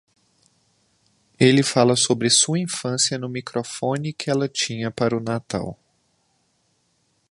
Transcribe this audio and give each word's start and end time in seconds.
Ele 1.39 1.61
fala 1.61 1.95
sobre 1.95 2.27
sua 2.27 2.57
infância 2.57 3.19
no 3.19 3.29
microfone 3.29 4.11
que 4.11 4.31
ela 4.31 4.49
tinha 4.49 4.89
para 4.89 5.15
o 5.15 5.19
Natal. 5.19 5.77